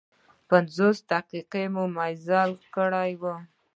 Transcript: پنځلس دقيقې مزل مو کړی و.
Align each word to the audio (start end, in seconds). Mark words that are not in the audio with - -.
پنځلس 0.49 0.97
دقيقې 1.11 1.65
مزل 1.75 2.49
مو 2.59 2.65
کړی 2.75 3.11
و. 3.21 3.23